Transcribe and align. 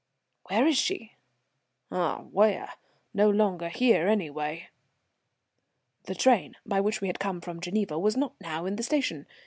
"Where 0.47 0.65
is 0.65 0.79
she?" 0.79 1.13
"Ah, 1.91 2.21
where? 2.31 2.73
No 3.13 3.29
longer 3.29 3.69
here, 3.69 4.07
anyway." 4.07 4.69
The 6.05 6.15
train 6.15 6.55
by 6.65 6.81
which 6.81 7.01
we 7.01 7.07
had 7.07 7.19
come 7.19 7.39
from 7.39 7.61
Geneva 7.61 7.99
was 7.99 8.17
not 8.17 8.33
now 8.41 8.65
in 8.65 8.77
the 8.77 8.81
station. 8.81 9.27